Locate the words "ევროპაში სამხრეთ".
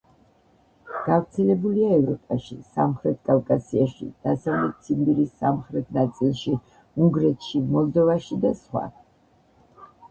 1.97-3.19